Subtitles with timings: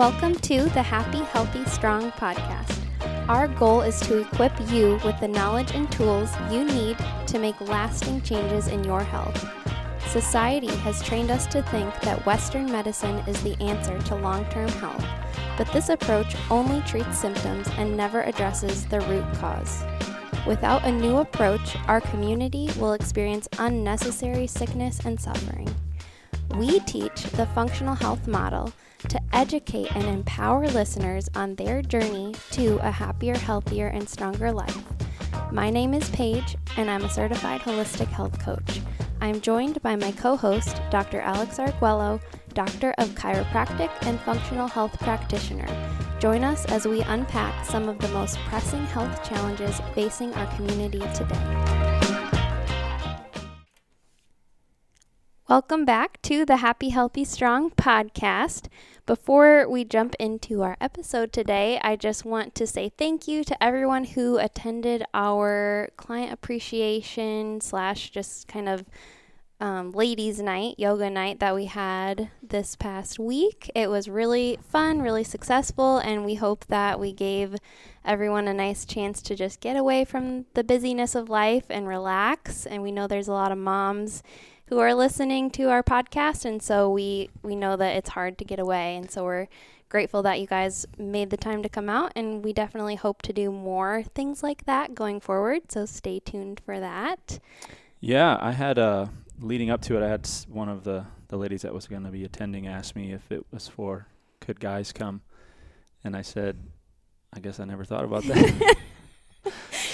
[0.00, 2.74] Welcome to the Happy, Healthy, Strong podcast.
[3.28, 6.96] Our goal is to equip you with the knowledge and tools you need
[7.26, 9.46] to make lasting changes in your health.
[10.08, 14.70] Society has trained us to think that Western medicine is the answer to long term
[14.70, 15.04] health,
[15.58, 19.84] but this approach only treats symptoms and never addresses the root cause.
[20.46, 25.68] Without a new approach, our community will experience unnecessary sickness and suffering.
[26.56, 28.72] We teach the functional health model
[29.08, 34.84] to educate and empower listeners on their journey to a happier, healthier, and stronger life.
[35.52, 38.80] My name is Paige, and I'm a certified holistic health coach.
[39.20, 41.20] I'm joined by my co host, Dr.
[41.20, 42.20] Alex Arguello,
[42.54, 45.68] Doctor of Chiropractic and Functional Health Practitioner.
[46.18, 51.00] Join us as we unpack some of the most pressing health challenges facing our community
[51.14, 51.79] today.
[55.50, 58.68] Welcome back to the Happy, Healthy, Strong podcast.
[59.04, 63.60] Before we jump into our episode today, I just want to say thank you to
[63.60, 68.84] everyone who attended our client appreciation slash just kind of
[69.60, 73.72] um, ladies' night, yoga night that we had this past week.
[73.74, 77.56] It was really fun, really successful, and we hope that we gave
[78.04, 82.66] everyone a nice chance to just get away from the busyness of life and relax.
[82.66, 84.22] And we know there's a lot of moms
[84.70, 88.44] who are listening to our podcast and so we we know that it's hard to
[88.44, 89.48] get away and so we're
[89.88, 93.32] grateful that you guys made the time to come out and we definitely hope to
[93.32, 97.40] do more things like that going forward so stay tuned for that.
[97.98, 99.06] Yeah i had uh
[99.40, 102.10] leading up to it i had one of the the ladies that was going to
[102.10, 104.06] be attending asked me if it was for
[104.38, 105.20] could guys come?
[106.04, 106.58] And i said
[107.32, 108.76] i guess i never thought about that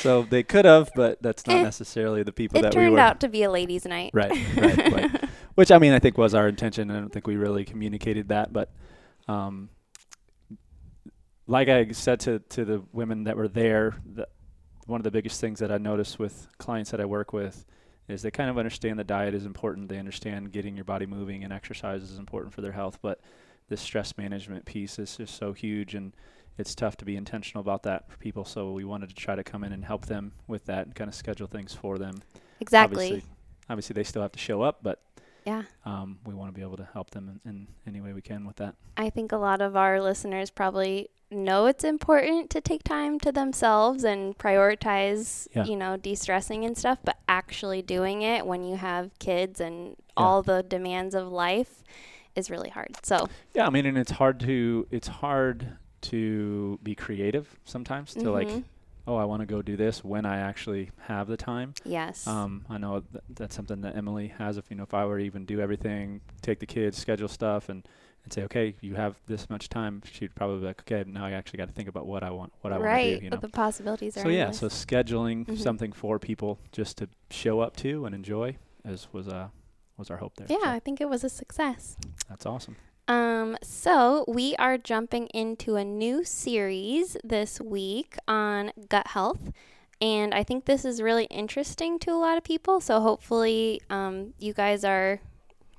[0.07, 2.87] so they could have, but that's not eh, necessarily the people that we were.
[2.87, 4.11] It turned out to be a ladies' night.
[4.15, 5.25] Right, right, right.
[5.55, 6.91] Which I mean, I think was our intention.
[6.91, 8.73] I don't think we really communicated that, but
[9.29, 9.71] um,
[11.47, 14.29] like I said to to the women that were there, the,
[14.87, 17.65] one of the biggest things that I noticed with clients that I work with
[18.09, 19.89] is they kind of understand the diet is important.
[19.89, 23.21] They understand getting your body moving and exercise is important for their health, but
[23.69, 26.13] the stress management piece is just so huge and
[26.59, 28.45] it's tough to be intentional about that for people.
[28.45, 31.09] So we wanted to try to come in and help them with that and kind
[31.09, 32.23] of schedule things for them.
[32.61, 33.07] Exactly.
[33.07, 33.31] Obviously,
[33.69, 35.03] obviously they still have to show up, but
[35.45, 38.23] yeah, um, we want to be able to help them in, in any way we
[38.23, 38.75] can with that.
[38.97, 43.33] I think a lot of our listeners probably know it's important to take time to
[43.33, 45.65] themselves and prioritize, yeah.
[45.65, 49.95] you know, de-stressing and stuff, but actually doing it when you have kids and yeah.
[50.17, 51.83] all the demands of life
[52.37, 52.97] is really hard.
[53.03, 58.23] So yeah, I mean, and it's hard to it's hard to be creative sometimes mm-hmm.
[58.23, 58.61] to like mm-hmm.
[59.07, 62.65] oh i want to go do this when i actually have the time yes um,
[62.69, 65.25] i know th- that's something that emily has if you know if i were to
[65.25, 67.89] even do everything take the kids schedule stuff and
[68.23, 71.33] and say okay you have this much time she'd probably be like okay now i
[71.33, 73.31] actually got to think about what i want what i right, want to do you
[73.31, 75.57] know the possibilities are so yeah so scheduling mm-hmm.
[75.57, 79.49] something for people just to show up to and enjoy as was uh
[79.99, 81.97] was our hope there yeah so i think it was a success
[82.29, 82.77] that's awesome
[83.09, 89.53] um, so we are jumping into a new series this week on gut health.
[90.01, 92.81] And I think this is really interesting to a lot of people.
[92.81, 95.21] So hopefully, um, you guys are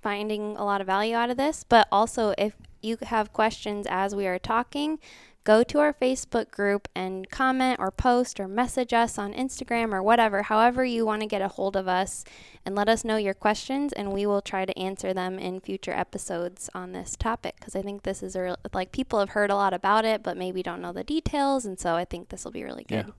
[0.01, 1.65] finding a lot of value out of this.
[1.67, 4.99] But also, if you have questions as we are talking,
[5.47, 10.03] go to our Facebook group and comment or post or message us on Instagram or
[10.03, 12.25] whatever, however you want to get a hold of us,
[12.65, 15.93] and let us know your questions, and we will try to answer them in future
[15.93, 19.49] episodes on this topic because I think this is a real, like people have heard
[19.49, 22.43] a lot about it, but maybe don't know the details, and so I think this
[22.43, 23.05] will be really good.
[23.07, 23.13] Yeah.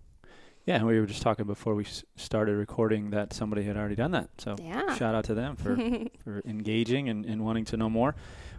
[0.67, 1.87] Yeah, and we were just talking before we
[2.17, 4.29] started recording that somebody had already done that.
[4.37, 4.95] So yeah.
[4.97, 5.77] shout out to them for,
[6.25, 8.15] for engaging and, and wanting to know more.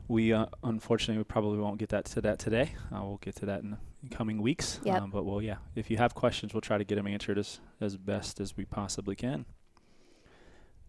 [0.09, 2.73] We uh, unfortunately we probably won't get that to that today.
[2.93, 3.77] Uh, we'll get to that in the
[4.09, 4.79] coming weeks.
[4.83, 5.01] Yep.
[5.03, 7.59] Um, but well, yeah, if you have questions, we'll try to get them answered as
[7.79, 9.45] as best as we possibly can.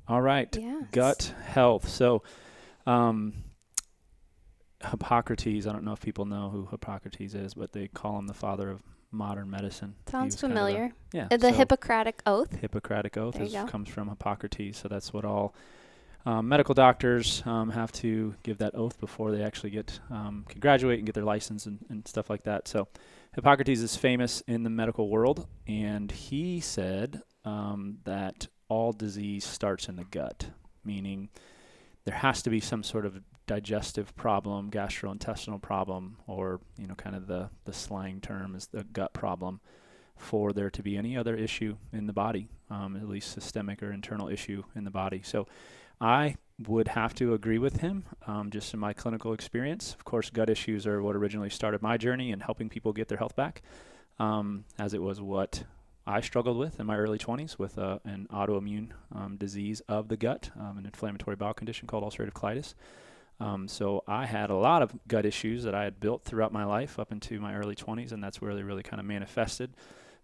[0.09, 0.85] All right, yes.
[0.91, 1.89] gut health.
[1.89, 2.23] So,
[2.87, 3.45] um,
[4.83, 5.67] Hippocrates.
[5.67, 8.71] I don't know if people know who Hippocrates is, but they call him the father
[8.71, 8.81] of
[9.13, 9.97] modern medicine.
[10.07, 10.79] Sounds familiar.
[10.79, 11.29] Kind of a, yeah.
[11.31, 12.57] Uh, the so Hippocratic Oath.
[12.57, 15.55] Hippocratic Oath is, comes from Hippocrates, so that's what all
[16.27, 20.61] um, medical doctors um, have to give that oath before they actually get um, can
[20.61, 22.69] graduate and get their license and, and stuff like that.
[22.69, 22.89] So
[23.35, 29.89] Hippocrates is famous in the medical world, and he said um, that all disease starts
[29.89, 30.47] in the gut,
[30.85, 31.29] meaning
[32.05, 37.17] there has to be some sort of digestive problem, gastrointestinal problem, or you know, kind
[37.17, 39.61] of the the slang term is the gut problem,
[40.17, 43.93] for there to be any other issue in the body, um, at least systemic or
[43.93, 45.23] internal issue in the body.
[45.25, 45.47] So
[46.01, 46.37] I
[46.67, 49.95] would have to agree with him, um, just in my clinical experience.
[49.95, 53.19] Of course, gut issues are what originally started my journey in helping people get their
[53.19, 53.63] health back,
[54.19, 55.65] um, as it was what
[56.07, 60.17] I struggled with in my early 20s with uh, an autoimmune um, disease of the
[60.17, 62.75] gut, um, an inflammatory bowel condition called ulcerative colitis.
[63.39, 66.65] Um, so I had a lot of gut issues that I had built throughout my
[66.65, 69.73] life up into my early 20s, and that's where they really kind of manifested.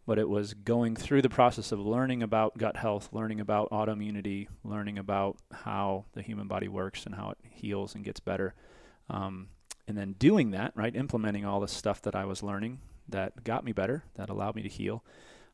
[0.06, 4.46] But it was going through the process of learning about gut health, learning about autoimmunity,
[4.62, 8.54] learning about how the human body works and how it heals and gets better.
[9.10, 9.48] Um,
[9.88, 13.64] and then doing that, right, implementing all the stuff that I was learning that got
[13.64, 15.04] me better, that allowed me to heal,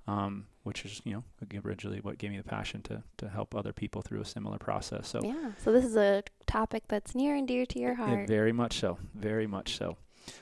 [0.07, 1.25] um, which is you know
[1.65, 5.09] originally what gave me the passion to to help other people through a similar process.
[5.09, 8.21] So yeah, so this is a topic that's near and dear to your heart.
[8.21, 9.97] Yeah, very much so, very much so.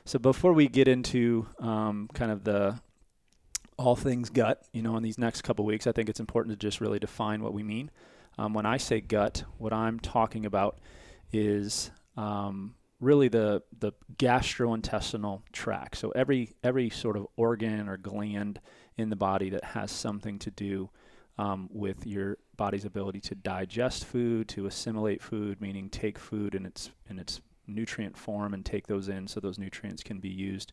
[0.04, 2.80] So before we get into um, kind of the
[3.81, 6.67] all things gut, you know, in these next couple weeks, I think it's important to
[6.67, 7.91] just really define what we mean.
[8.37, 10.79] Um, when I say gut, what I'm talking about
[11.32, 15.97] is um, really the the gastrointestinal tract.
[15.97, 18.61] So every every sort of organ or gland
[18.99, 20.91] in the body that has something to do
[21.38, 26.67] um, with your body's ability to digest food, to assimilate food, meaning take food in
[26.67, 30.73] its in its nutrient form and take those in, so those nutrients can be used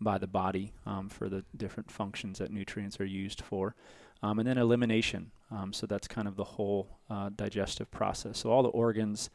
[0.00, 3.74] by the body um, for the different functions that nutrients are used for.
[4.22, 5.30] Um, and then elimination.
[5.50, 8.38] Um, so that's kind of the whole uh, digestive process.
[8.38, 9.30] So all the organs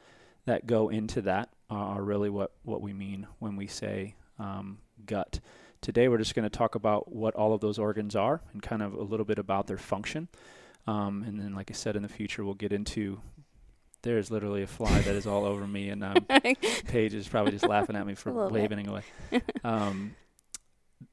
[0.46, 5.40] that go into that are really what, what we mean when we say um, gut.
[5.82, 8.84] Today, we're just going to talk about what all of those organs are and kind
[8.84, 10.28] of a little bit about their function.
[10.88, 13.20] Um, and then, like I said, in the future, we'll get into.
[14.04, 16.16] There's literally a fly that is all over me, and um,
[16.88, 19.04] Paige is probably just laughing at me for waving away.
[19.64, 20.16] Um,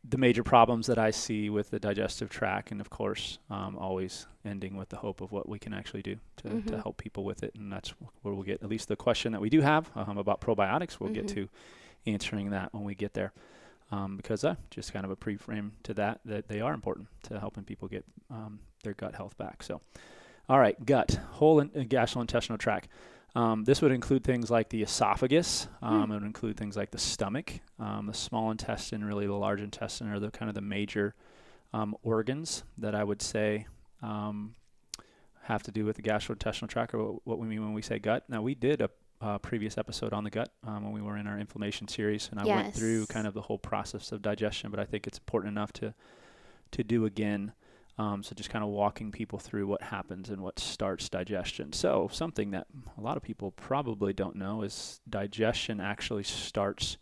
[0.08, 4.26] the major problems that I see with the digestive tract, and of course, um, always
[4.44, 6.68] ending with the hope of what we can actually do to, mm-hmm.
[6.68, 7.54] to help people with it.
[7.54, 7.90] And that's
[8.22, 11.00] where we'll get at least the question that we do have um, about probiotics.
[11.00, 11.26] We'll mm-hmm.
[11.26, 11.48] get to
[12.06, 13.32] answering that when we get there.
[13.90, 17.40] Um, because uh, just kind of a pre-frame to that, that they are important to
[17.40, 19.62] helping people get um, their gut health back.
[19.62, 19.80] So,
[20.46, 22.88] all right, gut, whole in, uh, gastrointestinal tract.
[23.34, 25.68] Um, this would include things like the esophagus.
[25.82, 26.10] Um, mm.
[26.10, 30.08] It would include things like the stomach, um, the small intestine, really the large intestine,
[30.08, 31.14] are the kind of the major
[31.72, 33.66] um, organs that I would say
[34.02, 34.54] um,
[35.42, 38.24] have to do with the gastrointestinal tract, or what we mean when we say gut.
[38.28, 38.90] Now, we did a,
[39.42, 42.44] previous episode on the gut um, when we were in our inflammation series, and I
[42.44, 42.54] yes.
[42.54, 44.70] went through kind of the whole process of digestion.
[44.70, 45.92] But I think it's important enough to
[46.70, 47.52] to do again.
[47.98, 51.72] Um, so just kind of walking people through what happens and what starts digestion.
[51.72, 56.96] So something that a lot of people probably don't know is digestion actually starts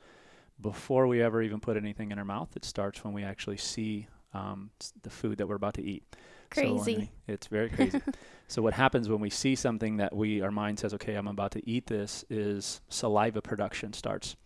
[0.58, 2.56] before we ever even put anything in our mouth.
[2.56, 4.70] It starts when we actually see um,
[5.02, 6.02] the food that we're about to eat.
[6.50, 6.94] Crazy.
[6.94, 8.00] So it's very crazy.
[8.48, 11.52] so what happens when we see something that we our mind says, okay, I'm about
[11.52, 14.36] to eat this, is saliva production starts,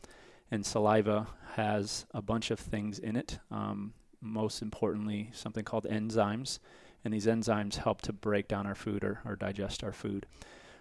[0.50, 3.38] and saliva has a bunch of things in it.
[3.50, 6.58] Um, most importantly, something called enzymes.
[7.04, 10.26] And these enzymes help to break down our food or, or digest our food.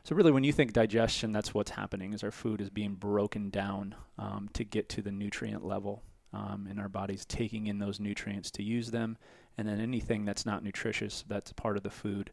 [0.03, 3.49] So really, when you think digestion, that's what's happening: is our food is being broken
[3.49, 6.03] down um, to get to the nutrient level
[6.33, 9.17] um, in our body's taking in those nutrients to use them,
[9.57, 12.31] and then anything that's not nutritious, that's part of the food,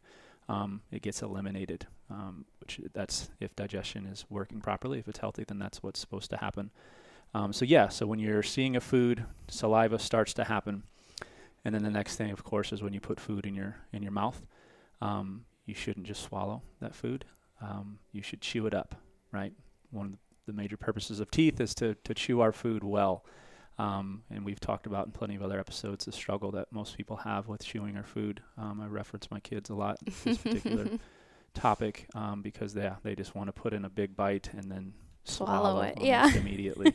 [0.49, 1.87] um, it gets eliminated.
[2.09, 4.99] Um, which that's if digestion is working properly.
[4.99, 6.71] If it's healthy, then that's what's supposed to happen.
[7.33, 10.83] Um, so yeah, so when you're seeing a food, saliva starts to happen.
[11.67, 14.01] And then the next thing, of course, is when you put food in your in
[14.01, 14.41] your mouth,
[15.01, 17.25] um, you shouldn't just swallow that food.
[17.61, 18.95] Um, you should chew it up,
[19.33, 19.51] right?
[19.91, 20.13] One of
[20.45, 23.25] the major purposes of teeth is to to chew our food well.
[23.77, 27.17] Um, and we've talked about in plenty of other episodes the struggle that most people
[27.17, 28.41] have with chewing our food.
[28.57, 30.87] Um, I reference my kids a lot in this particular
[31.53, 34.93] topic um, because they they just want to put in a big bite and then
[35.25, 36.93] swallow, swallow it, yeah, immediately.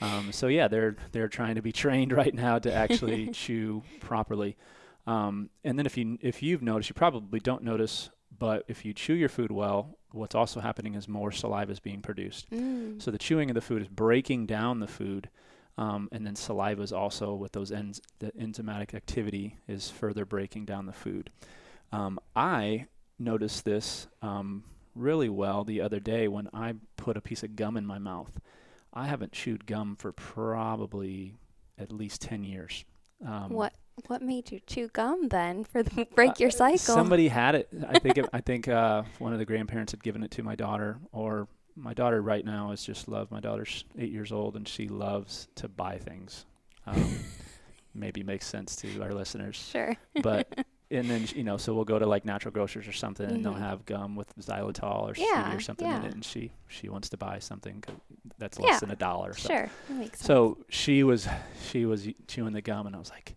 [0.00, 4.56] Um, so yeah, they're they're trying to be trained right now to actually chew properly.
[5.06, 8.92] Um, and then if you if you've noticed, you probably don't notice, but if you
[8.92, 12.50] chew your food well, what's also happening is more saliva is being produced.
[12.50, 13.00] Mm.
[13.00, 15.28] So the chewing of the food is breaking down the food,
[15.78, 20.64] um, and then saliva is also with those ends the enzymatic activity is further breaking
[20.64, 21.30] down the food.
[21.92, 22.86] Um, I
[23.18, 24.64] noticed this um,
[24.94, 28.40] really well the other day when I put a piece of gum in my mouth.
[28.92, 31.34] I haven't chewed gum for probably
[31.78, 32.84] at least 10 years.
[33.26, 33.74] Um, what
[34.06, 36.78] what made you chew gum then for the break uh, your cycle?
[36.78, 37.68] Somebody had it.
[37.86, 40.54] I think it, I think uh, one of the grandparents had given it to my
[40.54, 43.30] daughter, or my daughter right now is just love.
[43.30, 46.46] My daughter's eight years old and she loves to buy things.
[46.86, 47.16] Um,
[47.94, 49.56] maybe makes sense to our listeners.
[49.56, 49.96] Sure.
[50.22, 53.36] but and then you know, so we'll go to like natural grocers or something, mm-hmm.
[53.36, 53.62] and they'll mm-hmm.
[53.62, 56.00] have gum with xylitol or yeah, or something yeah.
[56.00, 57.82] in it, and she she wants to buy something
[58.38, 59.34] that's less yeah, than a dollar.
[59.34, 59.48] So.
[59.48, 60.26] Sure, that makes sense.
[60.26, 61.28] So she was
[61.70, 63.36] she was chewing the gum, and I was like,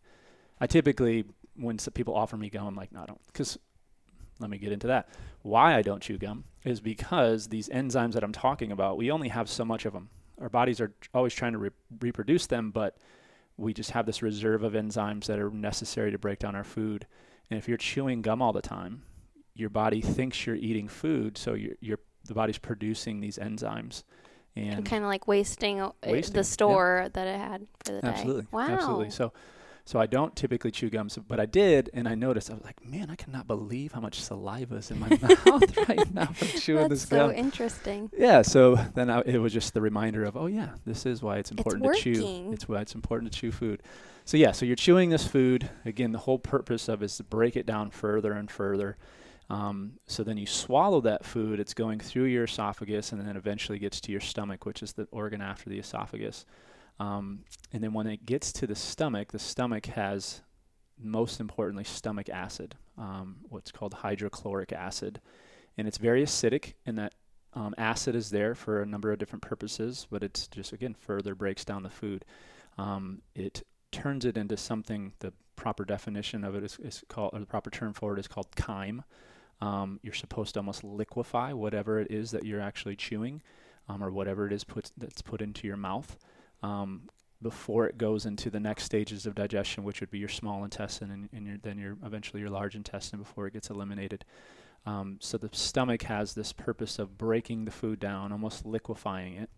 [0.60, 3.60] I typically when people offer me gum, I'm like, no, I don't, because
[4.40, 5.10] let me get into that.
[5.44, 9.30] Why I don't chew gum is because these enzymes that I'm talking about, we only
[9.30, 10.10] have so much of them.
[10.42, 11.70] Our bodies are always trying to re-
[12.00, 12.98] reproduce them, but
[13.58, 17.06] we just have this reserve of enzymes that are necessary to break down our food.
[17.50, 19.04] And if you're chewing gum all the time,
[19.54, 24.04] your body thinks you're eating food, so you're, you're the body's producing these enzymes.
[24.56, 27.10] And kind of like wasting, uh, wasting, the store yeah.
[27.14, 28.08] that it had for the day.
[28.08, 28.48] Absolutely.
[28.52, 28.68] Wow.
[28.70, 29.10] Absolutely.
[29.10, 29.34] So
[29.86, 32.86] so I don't typically chew gums, but I did, and I noticed I was like,
[32.86, 36.88] man, I cannot believe how much saliva is in my mouth right now from chewing
[36.88, 37.32] That's this gum.
[37.32, 38.10] so interesting.
[38.18, 38.44] Yeah.
[38.44, 41.52] So then I, it was just the reminder of, oh yeah, this is why it's
[41.52, 42.52] important it's to chew.
[42.54, 43.84] It's why it's important to chew food.
[44.24, 45.70] So yeah, so you're chewing this food.
[45.84, 48.96] Again, the whole purpose of it is to break it down further and further.
[49.50, 51.60] Um, so then you swallow that food.
[51.60, 55.08] It's going through your esophagus, and then eventually gets to your stomach, which is the
[55.12, 56.46] organ after the esophagus.
[57.00, 60.42] Um, and then when it gets to the stomach, the stomach has,
[61.02, 65.20] most importantly, stomach acid, um, what's called hydrochloric acid.
[65.78, 67.14] And it's very acidic, and that
[67.54, 71.36] um, acid is there for a number of different purposes, but it's just, again, further
[71.36, 72.26] breaks down the food.
[72.78, 77.40] Um, it turns it into something, the proper definition of it is, is, called, or
[77.40, 79.04] the proper term for it is called chyme.
[79.62, 83.42] Um, you're supposed to almost liquefy whatever it is that you're actually chewing,
[83.88, 86.18] um, or whatever it is put, that's put into your mouth
[86.64, 87.10] um,
[87.42, 91.12] before it goes into the next stages of digestion, which would be your small intestine
[91.12, 94.26] and, and your, then your eventually your large intestine before it gets eliminated.
[94.86, 99.50] Um, so the stomach has this purpose of breaking the food down, almost liquefying it.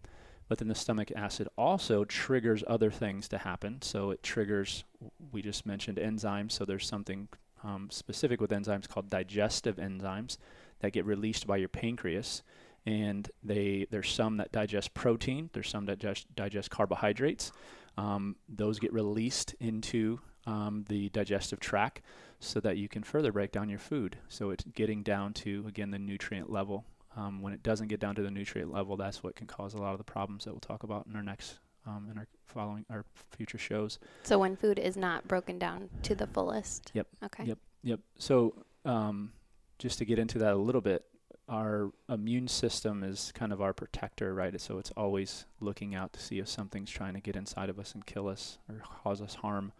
[0.47, 3.81] But then the stomach acid also triggers other things to happen.
[3.81, 4.83] So it triggers,
[5.31, 6.51] we just mentioned enzymes.
[6.51, 7.27] So there's something
[7.63, 10.37] um, specific with enzymes called digestive enzymes
[10.81, 12.43] that get released by your pancreas
[12.85, 17.51] and they there's some that digest protein, there's some that digest, digest carbohydrates.
[17.97, 22.01] Um, those get released into um, the digestive tract
[22.39, 24.17] so that you can further break down your food.
[24.27, 26.85] So it's getting down to again the nutrient level.
[27.17, 29.77] Um, when it doesn't get down to the nutrient level, that's what can cause a
[29.77, 32.85] lot of the problems that we'll talk about in our next um, in our following
[32.89, 33.99] our future shows.
[34.23, 36.91] So when food is not broken down to the fullest.
[36.93, 37.07] Yep.
[37.25, 37.43] Okay.
[37.45, 37.57] Yep.
[37.83, 37.99] Yep.
[38.17, 39.31] So um,
[39.79, 41.05] just to get into that a little bit,
[41.47, 44.59] our immune system is kind of our protector, right?
[44.59, 47.93] So it's always looking out to see if something's trying to get inside of us
[47.93, 49.71] and kill us or cause us harm.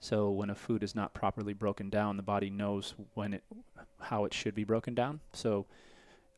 [0.00, 3.44] So when a food is not properly broken down, the body knows when it,
[4.00, 5.20] how it should be broken down.
[5.32, 5.66] So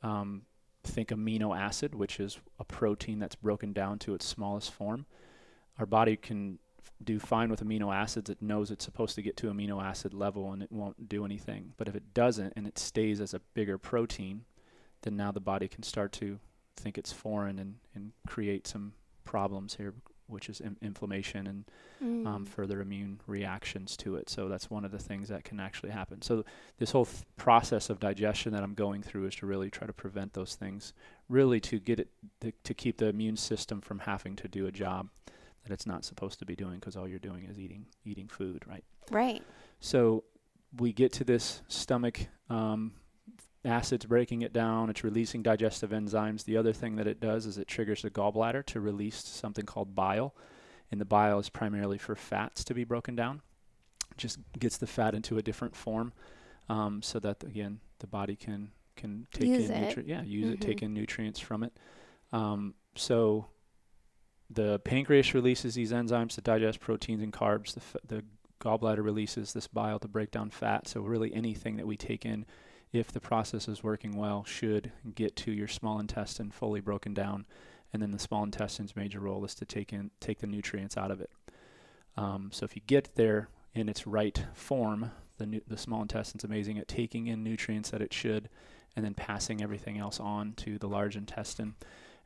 [0.02, 0.42] um,
[0.82, 5.06] think amino acid, which is a protein that's broken down to its smallest form.
[5.78, 6.58] Our body can
[7.02, 8.28] do fine with amino acids.
[8.28, 11.72] It knows it's supposed to get to amino acid level and it won't do anything.
[11.76, 14.44] But if it doesn't and it stays as a bigger protein,
[15.04, 16.38] then now the body can start to
[16.76, 18.94] think it's foreign and, and create some
[19.24, 19.94] problems here,
[20.26, 21.64] which is in inflammation and
[22.00, 22.26] um, mm.
[22.26, 24.28] um, further immune reactions to it.
[24.28, 26.22] So that's one of the things that can actually happen.
[26.22, 26.44] So
[26.78, 29.92] this whole th- process of digestion that I'm going through is to really try to
[29.92, 30.92] prevent those things,
[31.28, 32.08] really to get it
[32.40, 35.08] to, to keep the immune system from having to do a job
[35.62, 38.62] that it's not supposed to be doing because all you're doing is eating eating food,
[38.66, 38.84] right?
[39.10, 39.42] Right.
[39.80, 40.24] So
[40.76, 42.92] we get to this stomach um,
[43.64, 46.44] acid's breaking it down, it's releasing digestive enzymes.
[46.44, 49.94] The other thing that it does is it triggers the gallbladder to release something called
[49.94, 50.34] bile.
[50.90, 53.40] And the bile is primarily for fats to be broken down.
[54.12, 56.12] It just gets the fat into a different form
[56.68, 60.08] um, so that, again, the body can, can take use in nutrients.
[60.08, 60.54] Yeah, use mm-hmm.
[60.54, 61.72] it, take in nutrients from it.
[62.32, 63.46] Um, so
[64.50, 67.74] the pancreas releases these enzymes to digest proteins and carbs.
[67.74, 68.24] The, f- the
[68.60, 70.86] gallbladder releases this bile to break down fat.
[70.86, 72.46] So really anything that we take in
[72.94, 77.44] if the process is working well, should get to your small intestine fully broken down,
[77.92, 81.10] and then the small intestine's major role is to take in take the nutrients out
[81.10, 81.30] of it.
[82.16, 86.44] Um, so if you get there in its right form, the nu- the small intestine's
[86.44, 88.48] amazing at taking in nutrients that it should,
[88.94, 91.74] and then passing everything else on to the large intestine.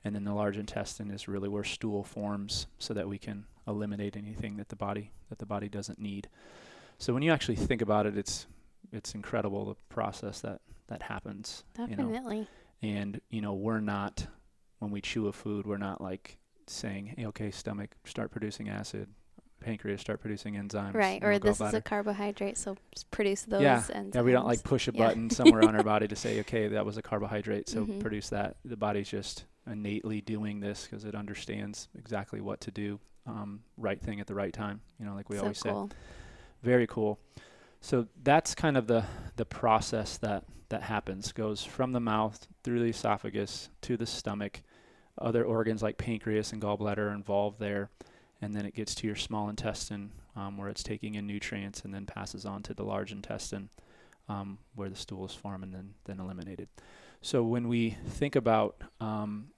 [0.05, 4.17] And then the large intestine is really where stool forms, so that we can eliminate
[4.17, 6.29] anything that the body that the body doesn't need.
[6.99, 8.47] So when you actually think about it, it's
[8.93, 11.65] it's incredible the process that that happens.
[11.75, 12.37] Definitely.
[12.37, 12.47] You know?
[12.83, 14.27] And you know, we're not
[14.79, 19.09] when we chew a food, we're not like saying, "Hey, okay, stomach, start producing acid."
[19.61, 20.95] Pancreas start producing enzymes.
[20.95, 22.77] Right, or this is a carbohydrate, so
[23.11, 23.81] produce those yeah.
[23.81, 24.15] enzymes.
[24.15, 25.07] Yeah, we don't like push a yeah.
[25.07, 27.99] button somewhere on our body to say, okay, that was a carbohydrate, so mm-hmm.
[27.99, 28.57] produce that.
[28.65, 34.01] The body's just innately doing this because it understands exactly what to do, um, right
[34.01, 34.81] thing at the right time.
[35.01, 35.89] You know, like we so always cool.
[35.91, 35.97] say.
[36.63, 37.19] Very cool.
[37.81, 39.05] So that's kind of the
[39.37, 41.33] the process that that happens.
[41.33, 44.63] Goes from the mouth through the esophagus to the stomach.
[45.21, 47.91] Other organs like pancreas and gallbladder are involved there,
[48.41, 51.93] and then it gets to your small intestine um, where it's taking in nutrients and
[51.93, 53.69] then passes on to the large intestine
[54.29, 56.69] um, where the stool is formed and then then eliminated.
[57.21, 59.49] So when we think about um,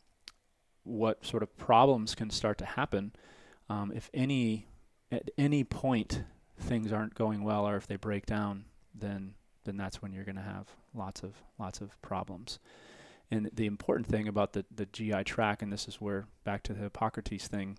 [0.85, 3.13] what sort of problems can start to happen,
[3.69, 4.67] um, if any
[5.13, 6.23] at any point
[6.71, 9.35] things aren't going well or if they break down, then
[9.65, 12.61] then that's when you're going to have lots of lots of problems.
[13.29, 16.73] And the important thing about the, the GI tract, and this is where back to
[16.73, 17.77] the Hippocrates thing,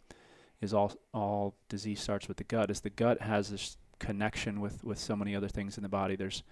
[0.59, 2.69] is all all disease starts with the gut.
[2.69, 6.17] Is the gut has this connection with with so many other things in the body.
[6.17, 6.43] There's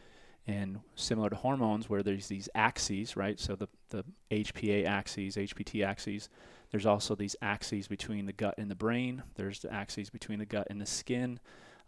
[0.47, 3.37] and similar to hormones where there's these axes, right?
[3.37, 6.29] So the the HPA axes, HPT axes.
[6.71, 9.23] There's also these axes between the gut and the brain.
[9.35, 11.41] There's the axes between the gut and the skin.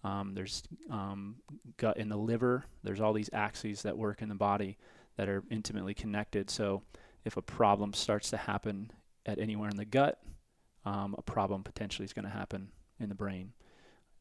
[0.04, 1.36] Um, there's um,
[1.78, 2.66] gut in the liver.
[2.84, 4.78] There's all these axes that work in the body
[5.18, 6.50] that are intimately connected.
[6.50, 6.82] So
[7.26, 8.92] if a problem starts to happen
[9.26, 10.20] at anywhere in the gut,
[10.86, 13.54] um, a problem potentially is going to happen in the brain.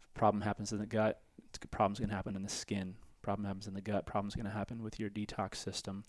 [0.01, 1.21] If a problem happens in the gut,
[1.63, 2.97] a problem's going to happen in the skin.
[3.23, 6.05] Problem happens in the gut, problem's going to happen with your detox system.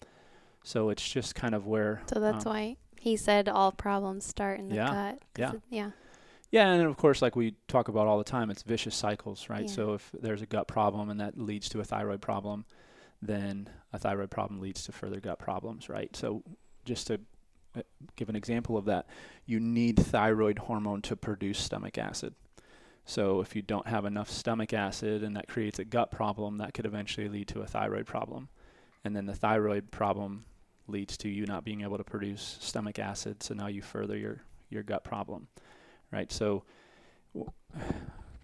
[0.63, 2.01] So it's just kind of where.
[2.13, 5.23] So that's um, why he said all problems start in the yeah, gut.
[5.37, 5.51] Yeah.
[5.53, 5.91] It, yeah.
[6.51, 9.61] Yeah, and of course, like we talk about all the time, it's vicious cycles, right?
[9.61, 9.73] Yeah.
[9.73, 12.65] So if there's a gut problem and that leads to a thyroid problem,
[13.21, 16.13] then a thyroid problem leads to further gut problems, right?
[16.13, 16.43] So
[16.83, 17.21] just to
[17.77, 17.83] uh,
[18.17, 19.07] give an example of that,
[19.45, 22.35] you need thyroid hormone to produce stomach acid.
[23.05, 26.73] So if you don't have enough stomach acid and that creates a gut problem, that
[26.73, 28.49] could eventually lead to a thyroid problem.
[29.05, 30.43] And then the thyroid problem
[30.87, 34.41] leads to you not being able to produce stomach acid, so now you further your
[34.69, 35.47] your gut problem
[36.11, 36.31] right?
[36.31, 36.63] So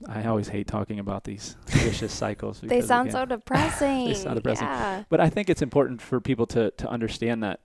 [0.07, 2.61] I always hate talking about these vicious cycles.
[2.61, 4.05] they sound so depressing.
[4.05, 4.67] they sound depressing.
[4.67, 5.03] Yeah.
[5.09, 7.61] But I think it's important for people to, to understand that,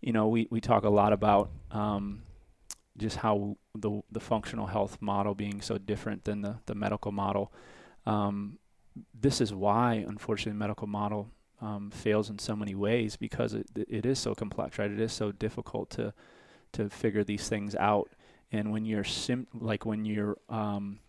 [0.00, 2.22] you know, we, we talk a lot about um,
[2.96, 7.52] just how the the functional health model being so different than the, the medical model.
[8.06, 8.58] Um,
[9.12, 13.66] this is why, unfortunately, the medical model um, fails in so many ways because it,
[13.88, 14.90] it is so complex, right?
[14.90, 16.14] It is so difficult to
[16.72, 18.10] to figure these things out
[18.54, 21.00] and when you're sim- like when you're um,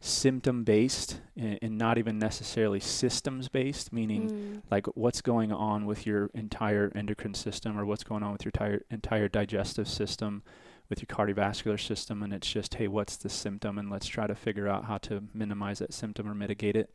[0.00, 4.62] symptom based and, and, not even necessarily systems based, meaning mm.
[4.70, 8.50] like what's going on with your entire endocrine system or what's going on with your
[8.54, 10.42] entire entire digestive system,
[10.88, 14.34] with your cardiovascular system, and it's just hey, what's the symptom, and let's try to
[14.34, 16.94] figure out how to minimize that symptom or mitigate it.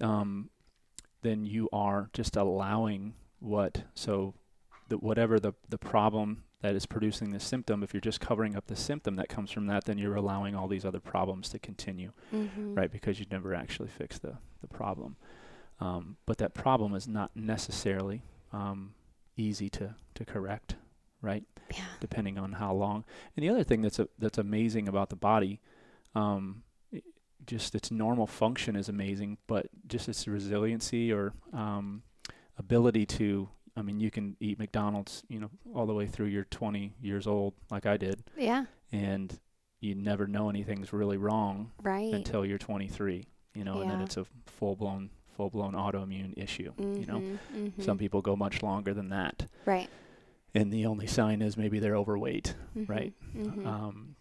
[0.00, 0.48] Um,
[1.20, 4.32] then you are just allowing what so
[4.88, 8.66] that whatever the the problem that is producing the symptom, if you're just covering up
[8.66, 12.12] the symptom that comes from that, then you're allowing all these other problems to continue,
[12.34, 12.74] mm-hmm.
[12.74, 12.90] right?
[12.90, 15.16] Because you never actually fixed the, the problem.
[15.80, 18.94] Um, but that problem is not necessarily um,
[19.36, 20.74] easy to, to correct,
[21.22, 21.44] right?
[21.72, 21.84] Yeah.
[22.00, 23.04] Depending on how long.
[23.36, 25.60] And the other thing that's a, that's amazing about the body,
[26.16, 26.64] um,
[27.46, 32.02] just its normal function is amazing, but just its resiliency or um,
[32.58, 36.44] ability to I mean, you can eat McDonald's, you know, all the way through your
[36.44, 38.24] 20 years old, like I did.
[38.36, 38.64] Yeah.
[38.90, 39.38] And
[39.80, 42.12] you never know anything's really wrong right.
[42.12, 43.82] until you're 23, you know, yeah.
[43.82, 46.72] and then it's a full blown, full blown autoimmune issue.
[46.74, 47.20] Mm-hmm, you know,
[47.54, 47.82] mm-hmm.
[47.82, 49.46] some people go much longer than that.
[49.64, 49.88] Right.
[50.54, 53.12] And the only sign is maybe they're overweight, mm-hmm, right?
[53.36, 53.66] mm-hmm.
[53.66, 54.16] Um,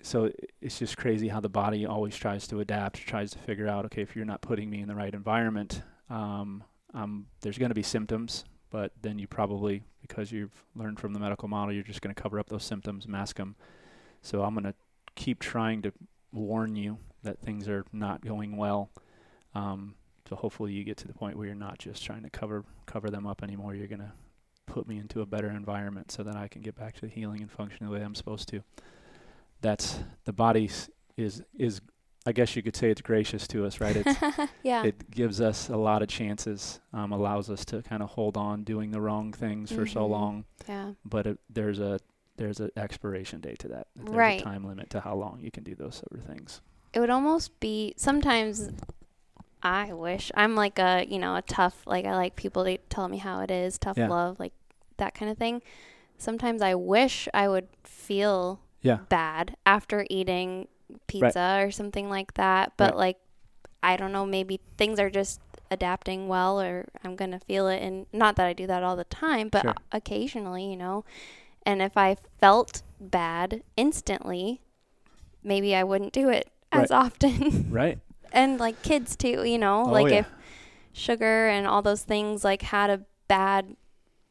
[0.00, 3.84] so it's just crazy how the body always tries to adapt, tries to figure out,
[3.84, 7.74] okay, if you're not putting me in the right environment, um, um, there's going to
[7.74, 12.00] be symptoms but then you probably, because you've learned from the medical model, you're just
[12.00, 13.54] going to cover up those symptoms, mask them.
[14.22, 14.74] So I'm going to
[15.14, 15.92] keep trying to
[16.32, 18.88] warn you that things are not going well.
[19.54, 19.94] Um,
[20.26, 23.10] so hopefully you get to the point where you're not just trying to cover cover
[23.10, 23.74] them up anymore.
[23.74, 24.12] You're going to
[24.64, 27.50] put me into a better environment so that I can get back to healing and
[27.50, 28.62] functioning the way I'm supposed to.
[29.60, 30.70] That's the body
[31.18, 31.82] is is
[32.24, 33.96] I guess you could say it's gracious to us, right?
[33.96, 34.20] It's,
[34.62, 34.84] yeah.
[34.84, 38.62] It gives us a lot of chances, um, allows us to kind of hold on
[38.62, 39.80] doing the wrong things mm-hmm.
[39.80, 40.12] for so Mm-hmm.
[40.12, 40.44] long.
[40.68, 40.92] Yeah.
[41.04, 41.98] But it, there's a
[42.36, 43.88] there's an expiration date to that.
[43.94, 44.40] There's right.
[44.40, 46.60] a time limit to how long you can do those sort of things.
[46.92, 48.70] It would almost be sometimes.
[49.64, 53.08] I wish I'm like a you know a tough like I like people to tell
[53.08, 54.08] me how it is tough yeah.
[54.08, 54.52] love like
[54.96, 55.62] that kind of thing.
[56.18, 58.98] Sometimes I wish I would feel yeah.
[59.08, 60.68] bad after eating
[61.06, 61.62] pizza right.
[61.62, 62.72] or something like that.
[62.76, 62.98] But right.
[62.98, 63.18] like,
[63.82, 67.82] I don't know, maybe things are just adapting well or I'm going to feel it.
[67.82, 69.74] And not that I do that all the time, but sure.
[69.90, 71.04] occasionally, you know.
[71.64, 74.60] And if I felt bad instantly,
[75.42, 77.04] maybe I wouldn't do it as right.
[77.06, 77.66] often.
[77.70, 77.98] right.
[78.32, 80.20] And like kids too, you know, Oh, like yeah.
[80.20, 80.26] if
[80.92, 83.76] sugar and all those things like had a bad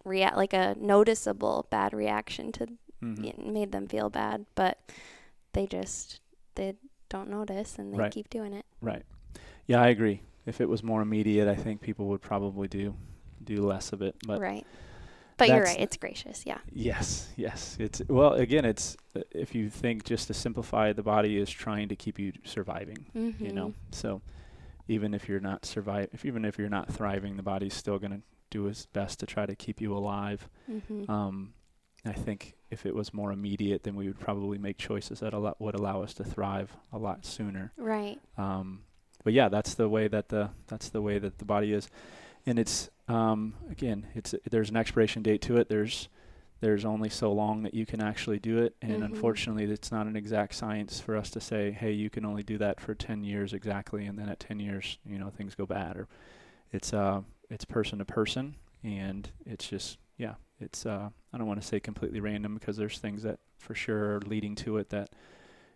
[0.04, 2.68] react like a noticeable bad reaction to
[3.04, 3.24] mm-hmm.
[3.24, 4.80] it made them feel bad, but
[5.54, 6.21] they just
[6.56, 6.76] they
[7.10, 8.12] don't notice and they right.
[8.12, 8.66] keep doing it.
[8.82, 9.04] Right.
[9.68, 10.22] Yeah, I agree.
[10.46, 12.96] If it was more immediate, I think people would probably do
[13.44, 14.16] do less of it.
[14.26, 14.66] But right.
[15.38, 15.80] But you're right.
[15.80, 16.46] It's gracious.
[16.46, 16.60] Yeah.
[16.72, 17.30] Yes.
[17.36, 17.78] Yes.
[17.80, 18.34] It's well.
[18.34, 18.96] Again, it's
[19.32, 23.06] if you think just to simplify, the body is trying to keep you surviving.
[23.16, 23.46] Mm-hmm.
[23.46, 23.74] You know.
[23.92, 24.22] So
[24.88, 28.12] even if you're not survive, if even if you're not thriving, the body's still going
[28.12, 30.48] to do its best to try to keep you alive.
[30.70, 31.10] Mm-hmm.
[31.10, 31.54] Um,
[32.06, 35.56] I think if it was more immediate, then we would probably make choices that al-
[35.60, 37.74] would allow us to thrive a lot sooner.
[37.78, 38.20] Right.
[38.38, 38.82] Um,
[39.24, 41.90] but yeah, that's the way that the that's the way that the body is,
[42.46, 45.70] and it's um, again, it's there's an expiration date to it.
[45.70, 46.10] There's
[46.62, 49.04] there's only so long that you can actually do it, and mm-hmm.
[49.04, 52.60] unfortunately, it's not an exact science for us to say, hey, you can only do
[52.60, 55.98] that for 10 years exactly, and then at 10 years, you know, things go bad.
[55.98, 56.08] Or
[56.72, 61.62] it's uh, it's person to person, and it's just yeah, it's uh, I don't want
[61.62, 65.10] to say completely random because there's things that for sure are leading to it that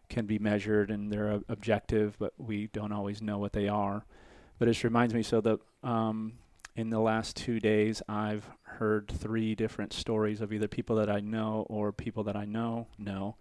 [0.10, 4.06] can be measured and they're uh, objective, but we don't always know what they are.
[4.60, 6.34] But it just reminds me so that um,
[6.76, 11.20] in the last two days, I've heard three different stories of either people that I
[11.20, 13.38] know or people that I know know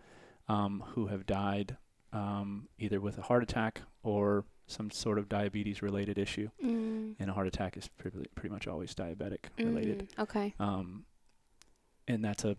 [0.49, 1.77] um, who have died
[2.13, 6.49] um, either with a heart attack or some sort of diabetes related issue.
[6.65, 7.17] Mm.
[7.19, 10.11] And a heart attack is pretty, pretty much always diabetic related.
[10.17, 10.55] Mm, okay.
[10.59, 11.05] Um,
[12.09, 12.57] and that's a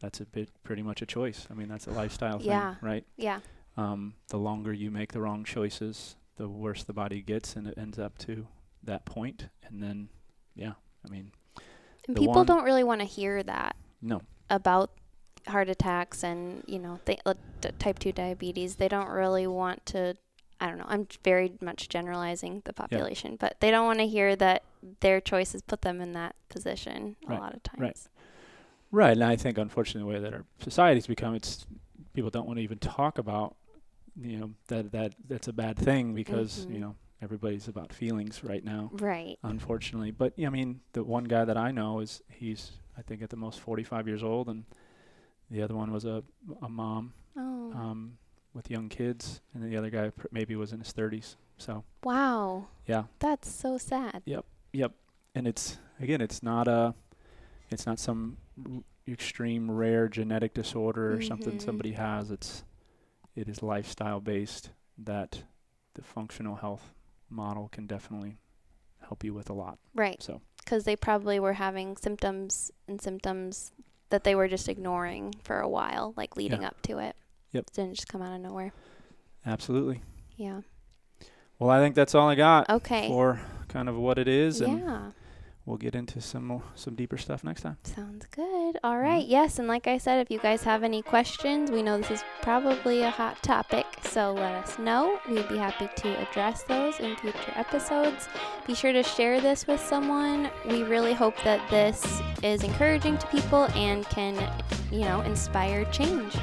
[0.00, 1.46] that's a bit pretty much a choice.
[1.50, 2.74] I mean, that's a lifestyle yeah.
[2.74, 3.04] thing, right?
[3.16, 3.40] Yeah.
[3.76, 7.74] Um, the longer you make the wrong choices, the worse the body gets, and it
[7.76, 8.46] ends up to
[8.84, 9.48] that point.
[9.66, 10.08] And then,
[10.54, 10.72] yeah,
[11.04, 11.32] I mean,
[12.06, 13.76] and people don't really want to hear that.
[14.00, 14.22] No.
[14.50, 14.90] About
[15.46, 17.34] heart attacks and you know th- uh,
[17.78, 18.76] type two diabetes.
[18.76, 20.16] They don't really want to.
[20.60, 20.86] I don't know.
[20.88, 23.36] I'm very much generalizing the population, yeah.
[23.38, 24.64] but they don't want to hear that
[25.00, 27.38] their choices put them in that position right.
[27.38, 27.80] a lot of times.
[27.80, 27.96] Right.
[28.90, 31.66] Right, and I think unfortunately the way that our society's become, it's
[32.14, 33.56] people don't want to even talk about,
[34.20, 36.72] you know, that that that's a bad thing because mm-hmm.
[36.74, 38.90] you know everybody's about feelings right now.
[38.94, 39.38] Right.
[39.42, 43.22] Unfortunately, but yeah, I mean, the one guy that I know is he's I think
[43.22, 44.64] at the most 45 years old, and
[45.50, 46.22] the other one was a
[46.62, 47.72] a mom oh.
[47.72, 48.18] um,
[48.54, 51.36] with young kids, and the other guy pr- maybe was in his 30s.
[51.58, 51.84] So.
[52.04, 52.68] Wow.
[52.86, 53.04] Yeah.
[53.18, 54.22] That's so sad.
[54.24, 54.44] Yep.
[54.72, 54.92] Yep.
[55.34, 56.94] And it's again, it's not a
[57.70, 58.38] it's not some
[59.06, 61.26] extreme rare genetic disorder or mm-hmm.
[61.26, 62.30] something somebody has.
[62.30, 62.64] It's
[63.34, 65.42] it is lifestyle based that
[65.94, 66.92] the functional health
[67.30, 68.38] model can definitely
[69.00, 69.78] help you with a lot.
[69.94, 70.22] Right.
[70.22, 73.72] So because they probably were having symptoms and symptoms
[74.10, 76.68] that they were just ignoring for a while, like leading yeah.
[76.68, 77.16] up to it.
[77.52, 77.64] Yep.
[77.68, 78.72] It didn't just come out of nowhere.
[79.46, 80.02] Absolutely.
[80.36, 80.60] Yeah.
[81.58, 82.68] Well, I think that's all I got.
[82.68, 83.08] Okay.
[83.08, 84.60] For kind of what it is.
[84.60, 85.10] Yeah
[85.68, 87.76] we'll get into some more, some deeper stuff next time.
[87.82, 88.78] Sounds good.
[88.82, 89.22] All right.
[89.22, 89.30] mm-hmm.
[89.30, 92.24] Yes, and like I said, if you guys have any questions, we know this is
[92.40, 95.18] probably a hot topic, so let us know.
[95.28, 98.28] We'd be happy to address those in future episodes.
[98.66, 100.50] Be sure to share this with someone.
[100.66, 104.34] We really hope that this is encouraging to people and can,
[104.90, 106.34] you know, inspire change.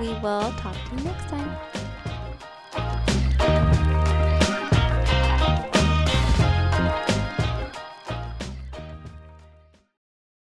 [0.00, 1.71] We will talk to you next time.